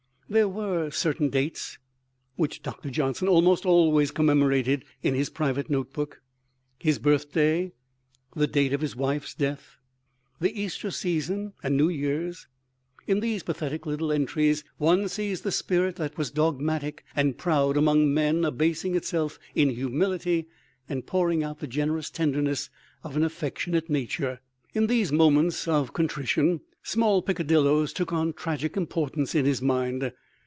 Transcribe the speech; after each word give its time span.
There 0.31 0.47
were 0.47 0.89
certain 0.91 1.27
dates 1.27 1.77
which 2.37 2.61
Doctor 2.63 2.89
Johnson 2.89 3.27
almost 3.27 3.65
always 3.65 4.11
commemorated 4.11 4.85
in 5.03 5.13
his 5.13 5.29
private 5.29 5.69
notebook 5.69 6.21
his 6.79 6.99
birthday, 6.99 7.73
the 8.33 8.47
date 8.47 8.71
of 8.71 8.79
his 8.79 8.95
wife's 8.95 9.35
death, 9.35 9.75
the 10.39 10.57
Easter 10.57 10.89
season 10.89 11.51
and 11.61 11.75
New 11.75 11.89
Year's. 11.89 12.47
In 13.05 13.19
these 13.19 13.43
pathetic 13.43 13.85
little 13.85 14.09
entries 14.09 14.63
one 14.77 15.09
sees 15.09 15.41
the 15.41 15.51
spirit 15.51 15.97
that 15.97 16.17
was 16.17 16.31
dogmatic 16.31 17.03
and 17.13 17.37
proud 17.37 17.75
among 17.75 18.13
men 18.13 18.45
abasing 18.45 18.95
itself 18.95 19.37
in 19.53 19.71
humility 19.71 20.47
and 20.87 21.05
pouring 21.05 21.43
out 21.43 21.59
the 21.59 21.67
generous 21.67 22.09
tenderness 22.09 22.69
of 23.03 23.17
an 23.17 23.23
affectionate 23.25 23.89
nature. 23.89 24.39
In 24.73 24.87
these 24.87 25.11
moments 25.11 25.67
of 25.67 25.91
contrition 25.91 26.61
small 26.83 27.21
peccadilloes 27.21 27.93
took 27.93 28.11
on 28.11 28.33
tragic 28.33 28.75
importance 28.75 29.35
in 29.35 29.45
his 29.45 29.61
mind. 29.61 30.11